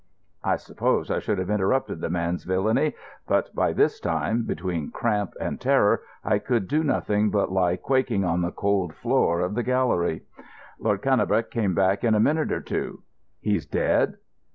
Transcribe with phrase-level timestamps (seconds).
[0.43, 2.95] I suppose I should have interrupted the man's villainy,
[3.27, 8.25] but by this time, between cramp and terror, I could do nothing but lie quaking
[8.25, 10.23] on the cold floor of the gallery.
[10.79, 13.03] Lord Cannebrake came back in a minute or two.
[13.41, 14.15] "He's dead?"